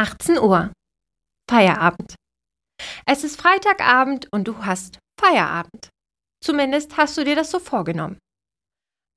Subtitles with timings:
[0.00, 0.72] 18 Uhr.
[1.46, 2.14] Feierabend.
[3.04, 5.90] Es ist Freitagabend und du hast Feierabend.
[6.42, 8.18] Zumindest hast du dir das so vorgenommen.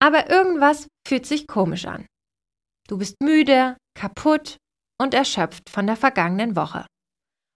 [0.01, 2.05] Aber irgendwas fühlt sich komisch an.
[2.89, 4.57] Du bist müde, kaputt
[4.99, 6.86] und erschöpft von der vergangenen Woche.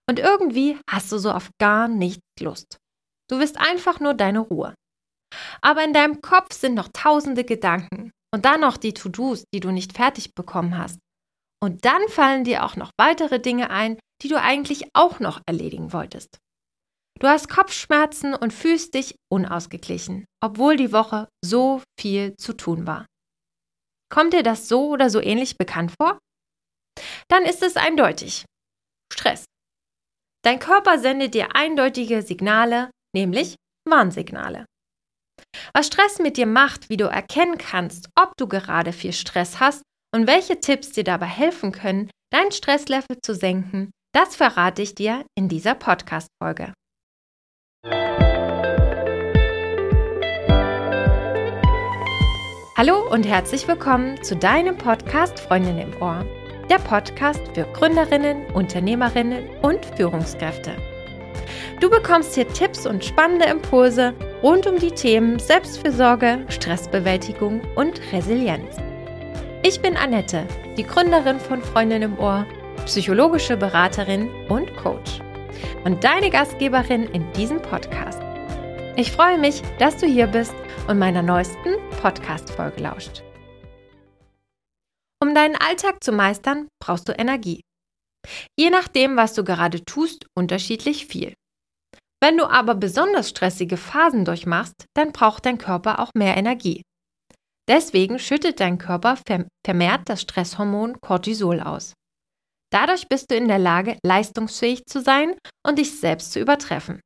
[0.08, 2.78] Und irgendwie hast du so auf gar nichts Lust.
[3.28, 4.74] Du willst einfach nur deine Ruhe.
[5.60, 9.70] Aber in deinem Kopf sind noch tausende Gedanken und dann noch die To-Dos, die du
[9.70, 10.98] nicht fertig bekommen hast.
[11.60, 15.92] Und dann fallen dir auch noch weitere Dinge ein, die du eigentlich auch noch erledigen
[15.92, 16.38] wolltest.
[17.20, 23.06] Du hast Kopfschmerzen und fühlst dich unausgeglichen, obwohl die Woche so viel zu tun war.
[24.08, 26.18] Kommt dir das so oder so ähnlich bekannt vor?
[27.28, 28.44] Dann ist es eindeutig.
[29.12, 29.44] Stress.
[30.44, 33.56] Dein Körper sendet dir eindeutige Signale, nämlich
[33.88, 34.64] Warnsignale.
[35.74, 39.82] Was Stress mit dir macht, wie du erkennen kannst, ob du gerade viel Stress hast
[40.14, 45.24] und welche Tipps dir dabei helfen können, dein Stresslevel zu senken, das verrate ich dir
[45.36, 46.72] in dieser Podcast-Folge.
[52.76, 56.24] Hallo und herzlich willkommen zu deinem Podcast Freundin im Ohr.
[56.70, 60.76] Der Podcast für Gründerinnen, Unternehmerinnen und Führungskräfte.
[61.80, 68.76] Du bekommst hier Tipps und spannende Impulse rund um die Themen Selbstfürsorge, Stressbewältigung und Resilienz.
[69.68, 72.46] Ich bin Annette, die Gründerin von Freundin im Ohr,
[72.86, 75.20] psychologische Beraterin und Coach
[75.84, 78.18] und deine Gastgeberin in diesem Podcast.
[78.96, 80.54] Ich freue mich, dass du hier bist
[80.86, 83.22] und meiner neuesten Podcast-Folge lauscht.
[85.22, 87.60] Um deinen Alltag zu meistern, brauchst du Energie.
[88.58, 91.34] Je nachdem, was du gerade tust, unterschiedlich viel.
[92.22, 96.84] Wenn du aber besonders stressige Phasen durchmachst, dann braucht dein Körper auch mehr Energie.
[97.68, 99.18] Deswegen schüttet dein Körper
[99.64, 101.92] vermehrt das Stresshormon Cortisol aus.
[102.72, 107.00] Dadurch bist du in der Lage, leistungsfähig zu sein und dich selbst zu übertreffen.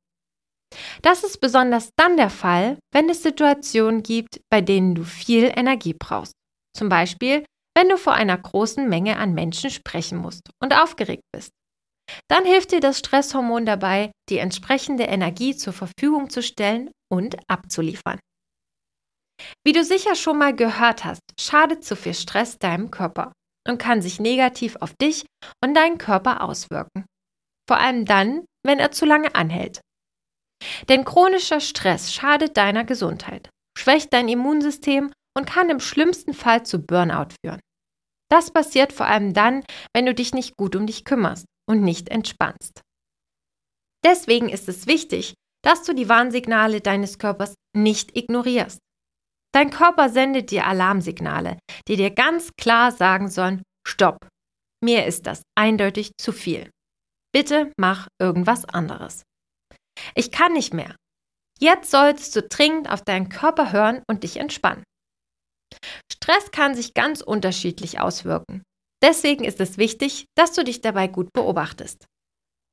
[1.01, 5.93] Das ist besonders dann der Fall, wenn es Situationen gibt, bei denen du viel Energie
[5.93, 6.33] brauchst.
[6.75, 7.45] Zum Beispiel,
[7.77, 11.51] wenn du vor einer großen Menge an Menschen sprechen musst und aufgeregt bist.
[12.29, 18.19] Dann hilft dir das Stresshormon dabei, die entsprechende Energie zur Verfügung zu stellen und abzuliefern.
[19.65, 23.31] Wie du sicher schon mal gehört hast, schadet zu viel Stress deinem Körper
[23.67, 25.25] und kann sich negativ auf dich
[25.63, 27.05] und deinen Körper auswirken.
[27.67, 29.81] Vor allem dann, wenn er zu lange anhält.
[30.89, 36.79] Denn chronischer Stress schadet deiner Gesundheit, schwächt dein Immunsystem und kann im schlimmsten Fall zu
[36.79, 37.59] Burnout führen.
[38.29, 42.09] Das passiert vor allem dann, wenn du dich nicht gut um dich kümmerst und nicht
[42.09, 42.81] entspannst.
[44.03, 45.33] Deswegen ist es wichtig,
[45.63, 48.79] dass du die Warnsignale deines Körpers nicht ignorierst.
[49.53, 54.27] Dein Körper sendet dir Alarmsignale, die dir ganz klar sagen sollen, stopp,
[54.83, 56.69] mir ist das eindeutig zu viel.
[57.33, 59.23] Bitte mach irgendwas anderes.
[60.15, 60.95] Ich kann nicht mehr.
[61.59, 64.83] Jetzt solltest du dringend auf deinen Körper hören und dich entspannen.
[66.11, 68.63] Stress kann sich ganz unterschiedlich auswirken.
[69.01, 72.05] Deswegen ist es wichtig, dass du dich dabei gut beobachtest.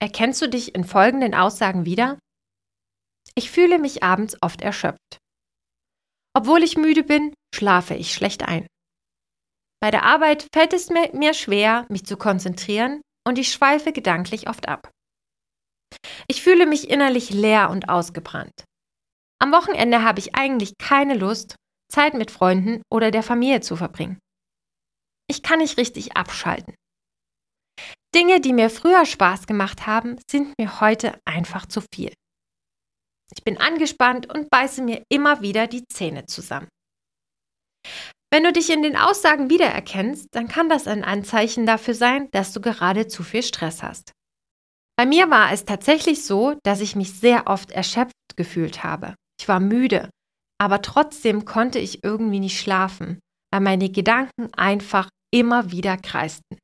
[0.02, 2.18] Erkennst du dich in folgenden Aussagen wieder?
[3.34, 5.18] Ich fühle mich abends oft erschöpft.
[6.34, 8.66] Obwohl ich müde bin, schlafe ich schlecht ein.
[9.80, 14.68] Bei der Arbeit fällt es mir, schwer, mich zu konzentrieren und ich schweife gedanklich oft
[14.68, 14.90] ab.
[16.28, 18.64] Ich fühle mich innerlich leer und ausgebrannt.
[19.42, 21.56] Am Wochenende habe ich eigentlich keine Lust,
[21.90, 24.18] Zeit mit Freunden oder der Familie zu verbringen.
[25.28, 26.74] Ich kann nicht richtig abschalten.
[28.14, 32.12] Dinge, die mir früher Spaß gemacht haben, sind mir heute einfach zu viel.
[33.36, 36.68] Ich bin angespannt und beiße mir immer wieder die Zähne zusammen.
[38.32, 42.52] Wenn du dich in den Aussagen wiedererkennst, dann kann das ein Anzeichen dafür sein, dass
[42.52, 44.12] du gerade zu viel Stress hast.
[44.96, 49.14] Bei mir war es tatsächlich so, dass ich mich sehr oft erschöpft gefühlt habe.
[49.40, 50.10] Ich war müde,
[50.60, 53.18] aber trotzdem konnte ich irgendwie nicht schlafen,
[53.50, 56.58] weil meine Gedanken einfach immer wieder kreisten.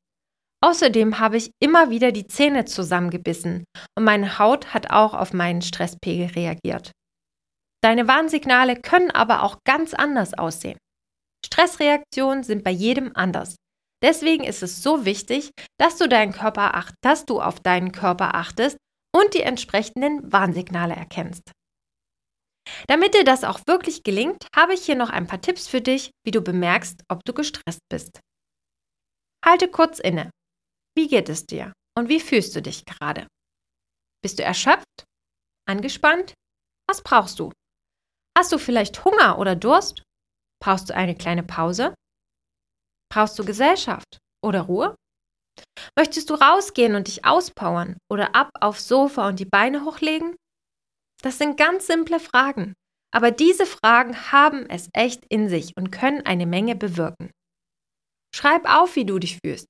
[0.67, 5.63] Außerdem habe ich immer wieder die Zähne zusammengebissen und meine Haut hat auch auf meinen
[5.63, 6.91] Stresspegel reagiert.
[7.85, 10.77] Deine Warnsignale können aber auch ganz anders aussehen.
[11.45, 13.55] Stressreaktionen sind bei jedem anders.
[14.03, 18.35] Deswegen ist es so wichtig, dass du deinen Körper acht, dass du auf deinen Körper
[18.35, 18.77] achtest
[19.15, 21.53] und die entsprechenden Warnsignale erkennst.
[22.89, 26.11] Damit dir das auch wirklich gelingt, habe ich hier noch ein paar Tipps für dich,
[26.25, 28.19] wie du bemerkst, ob du gestresst bist.
[29.45, 30.33] Halte kurz inne.
[30.97, 33.27] Wie geht es dir und wie fühlst du dich gerade?
[34.23, 35.05] Bist du erschöpft?
[35.69, 36.33] Angespannt?
[36.89, 37.53] Was brauchst du?
[38.37, 40.03] Hast du vielleicht Hunger oder Durst?
[40.63, 41.95] Brauchst du eine kleine Pause?
[43.13, 44.97] Brauchst du Gesellschaft oder Ruhe?
[45.99, 50.35] Möchtest du rausgehen und dich auspowern oder ab aufs Sofa und die Beine hochlegen?
[51.23, 52.75] Das sind ganz simple Fragen,
[53.15, 57.31] aber diese Fragen haben es echt in sich und können eine Menge bewirken.
[58.35, 59.67] Schreib auf, wie du dich fühlst.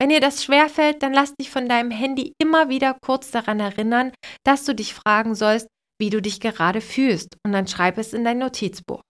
[0.00, 4.12] Wenn dir das schwerfällt, dann lass dich von deinem Handy immer wieder kurz daran erinnern,
[4.44, 5.68] dass du dich fragen sollst,
[6.00, 9.02] wie du dich gerade fühlst und dann schreib es in dein Notizbuch.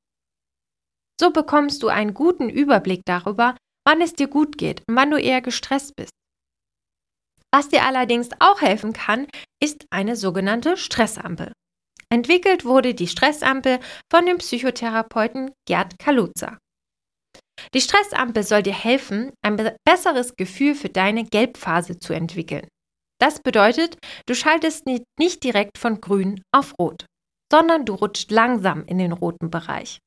[1.21, 3.57] So bekommst du einen guten Überblick darüber,
[3.87, 6.11] wann es dir gut geht und wann du eher gestresst bist.
[7.55, 9.29] Was dir allerdings auch helfen kann,
[9.63, 11.53] ist eine sogenannte Stressampel.
[12.13, 13.79] Entwickelt wurde die Stressampel
[14.11, 16.59] von dem Psychotherapeuten Gerd Kaluza.
[17.75, 22.67] Die Stressampel soll dir helfen, ein besseres Gefühl für deine Gelbphase zu entwickeln.
[23.21, 23.97] Das bedeutet,
[24.27, 27.07] du schaltest nicht direkt von grün auf rot,
[27.53, 29.99] sondern du rutscht langsam in den roten Bereich.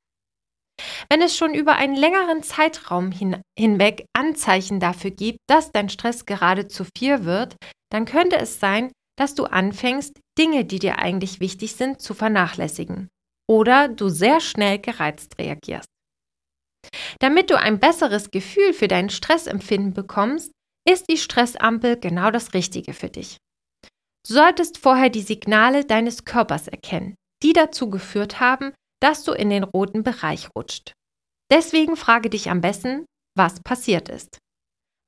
[1.09, 6.25] Wenn es schon über einen längeren Zeitraum hin hinweg Anzeichen dafür gibt, dass dein Stress
[6.25, 7.55] gerade zu viel wird,
[7.91, 13.09] dann könnte es sein, dass du anfängst, Dinge, die dir eigentlich wichtig sind, zu vernachlässigen
[13.47, 15.87] oder du sehr schnell gereizt reagierst.
[17.19, 20.51] Damit du ein besseres Gefühl für dein Stressempfinden bekommst,
[20.87, 23.37] ist die Stressampel genau das Richtige für dich.
[24.27, 29.49] Du solltest vorher die Signale deines Körpers erkennen, die dazu geführt haben, dass du in
[29.49, 30.93] den roten Bereich rutscht.
[31.51, 33.05] Deswegen frage dich am besten,
[33.37, 34.37] was passiert ist.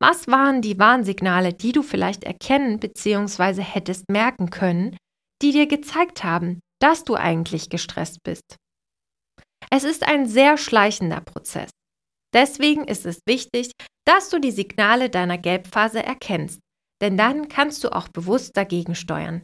[0.02, 3.62] Was waren die Warnsignale, die du vielleicht erkennen bzw.
[3.62, 4.98] hättest merken können,
[5.42, 8.58] die dir gezeigt haben, dass du eigentlich gestresst bist?
[9.70, 11.70] Es ist ein sehr schleichender Prozess.
[12.34, 13.72] Deswegen ist es wichtig,
[14.06, 16.60] dass du die Signale deiner Gelbphase erkennst,
[17.02, 19.44] denn dann kannst du auch bewusst dagegen steuern.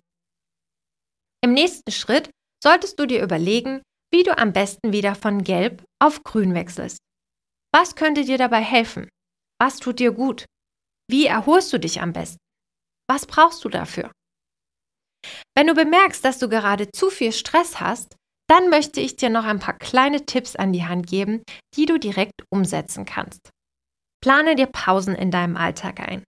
[1.44, 2.29] Im nächsten Schritt
[2.63, 3.81] solltest du dir überlegen,
[4.13, 7.00] wie du am besten wieder von Gelb auf Grün wechselst.
[7.73, 9.07] Was könnte dir dabei helfen?
[9.59, 10.45] Was tut dir gut?
[11.09, 12.38] Wie erholst du dich am besten?
[13.09, 14.12] Was brauchst du dafür?
[15.56, 18.15] Wenn du bemerkst, dass du gerade zu viel Stress hast,
[18.51, 21.42] dann möchte ich dir noch ein paar kleine Tipps an die Hand geben,
[21.77, 23.50] die du direkt umsetzen kannst.
[24.21, 26.25] Plane dir Pausen in deinem Alltag ein.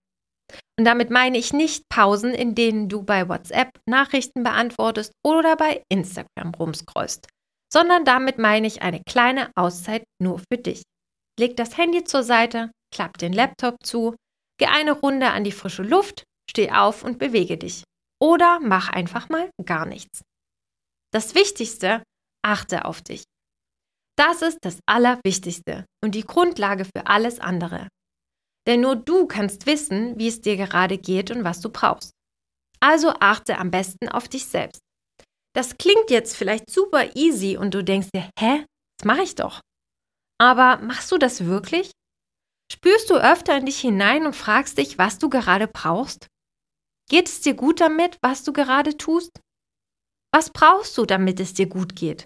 [0.78, 5.82] Und damit meine ich nicht Pausen, in denen du bei WhatsApp Nachrichten beantwortest oder bei
[5.90, 7.26] Instagram rumscrollst,
[7.70, 10.82] sondern damit meine ich eine kleine Auszeit nur für dich.
[11.38, 14.16] Leg das Handy zur Seite, klapp den Laptop zu,
[14.58, 17.84] geh eine Runde an die frische Luft, steh auf und bewege dich.
[18.18, 20.22] Oder mach einfach mal gar nichts.
[21.12, 22.02] Das Wichtigste
[22.44, 23.24] achte auf dich.
[24.16, 27.88] Das ist das Allerwichtigste und die Grundlage für alles andere.
[28.66, 32.12] Denn nur du kannst wissen, wie es dir gerade geht und was du brauchst.
[32.80, 34.80] Also achte am besten auf dich selbst.
[35.54, 38.64] Das klingt jetzt vielleicht super easy und du denkst dir, hä,
[38.98, 39.60] das mache ich doch.
[40.40, 41.92] Aber machst du das wirklich?
[42.72, 46.26] Spürst du öfter in dich hinein und fragst dich, was du gerade brauchst?
[47.08, 49.40] Geht es dir gut damit, was du gerade tust?
[50.32, 52.24] Was brauchst du, damit es dir gut geht?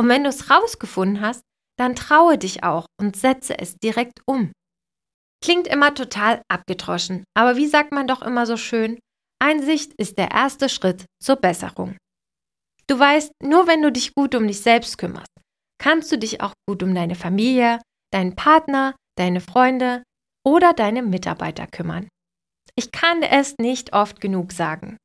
[0.00, 1.42] Und wenn du es rausgefunden hast,
[1.78, 4.50] dann traue dich auch und setze es direkt um.
[5.44, 8.98] Klingt immer total abgedroschen, aber wie sagt man doch immer so schön,
[9.42, 11.98] Einsicht ist der erste Schritt zur Besserung.
[12.86, 15.34] Du weißt, nur wenn du dich gut um dich selbst kümmerst,
[15.78, 17.78] kannst du dich auch gut um deine Familie,
[18.10, 20.02] deinen Partner, deine Freunde
[20.46, 22.08] oder deine Mitarbeiter kümmern.
[22.74, 24.96] Ich kann es nicht oft genug sagen.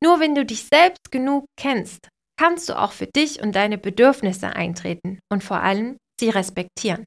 [0.00, 4.48] Nur wenn du dich selbst genug kennst, kannst du auch für dich und deine Bedürfnisse
[4.54, 7.04] eintreten und vor allem sie respektieren.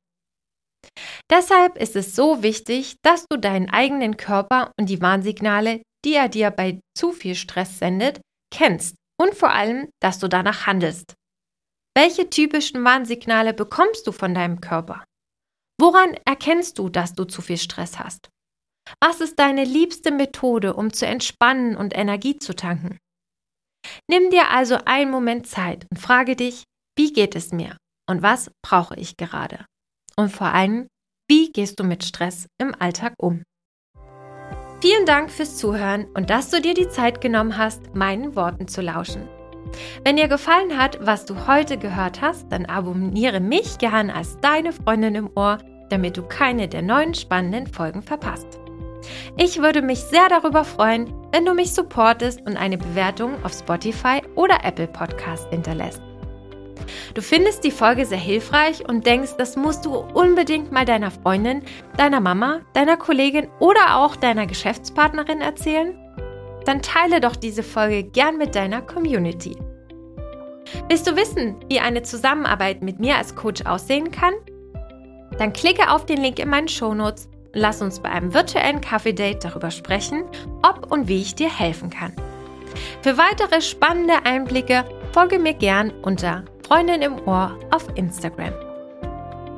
[1.29, 6.29] Deshalb ist es so wichtig, dass du deinen eigenen Körper und die Warnsignale, die er
[6.29, 8.21] dir bei zu viel Stress sendet,
[8.53, 11.13] kennst und vor allem, dass du danach handelst.
[11.95, 15.03] Welche typischen Warnsignale bekommst du von deinem Körper?
[15.79, 18.29] Woran erkennst du, dass du zu viel Stress hast?
[19.03, 22.97] Was ist deine liebste Methode, um zu entspannen und Energie zu tanken?
[24.09, 26.63] Nimm dir also einen Moment Zeit und frage dich,
[26.97, 27.77] wie geht es mir
[28.09, 29.65] und was brauche ich gerade?
[30.17, 30.87] Und vor allem,
[31.29, 33.43] wie gehst du mit Stress im Alltag um?
[34.81, 38.81] Vielen Dank fürs Zuhören und dass du dir die Zeit genommen hast, meinen Worten zu
[38.81, 39.29] lauschen.
[40.03, 44.73] Wenn dir gefallen hat, was du heute gehört hast, dann abonniere mich gern als deine
[44.73, 45.59] Freundin im Ohr,
[45.91, 48.59] damit du keine der neuen spannenden Folgen verpasst.
[49.37, 54.21] Ich würde mich sehr darüber freuen, wenn du mich supportest und eine Bewertung auf Spotify
[54.35, 56.01] oder Apple Podcast hinterlässt.
[57.13, 61.63] Du findest die Folge sehr hilfreich und denkst, das musst du unbedingt mal deiner Freundin,
[61.97, 65.95] deiner Mama, deiner Kollegin oder auch deiner Geschäftspartnerin erzählen?
[66.65, 69.55] Dann teile doch diese Folge gern mit deiner Community.
[70.87, 74.33] Willst du wissen, wie eine Zusammenarbeit mit mir als Coach aussehen kann?
[75.37, 79.71] Dann klicke auf den Link in meinen Shownotes lass uns bei einem virtuellen Kaffee-Date darüber
[79.71, 80.23] sprechen,
[80.61, 82.13] ob und wie ich dir helfen kann.
[83.01, 88.53] Für weitere spannende Einblicke folge mir gern unter Freundin im Ohr auf Instagram.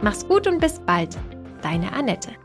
[0.02, 1.18] Mach's gut und bis bald,
[1.62, 2.41] deine Annette.